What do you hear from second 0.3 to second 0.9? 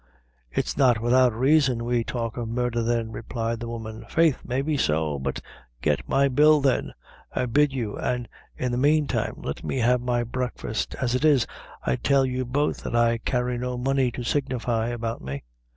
"It's